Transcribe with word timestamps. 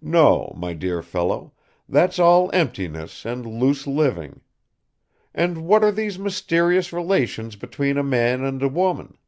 No, 0.00 0.54
my 0.56 0.72
dear 0.72 1.02
fellow, 1.02 1.52
that's 1.86 2.18
all 2.18 2.48
emptiness 2.54 3.26
and 3.26 3.44
loose 3.44 3.86
living. 3.86 4.40
And 5.34 5.66
what 5.66 5.84
are 5.84 5.92
these 5.92 6.18
mysterious 6.18 6.90
relations 6.90 7.54
between 7.54 7.98
a 7.98 8.02
man 8.02 8.42
and 8.42 8.62
a 8.62 8.68
woman? 8.68 9.18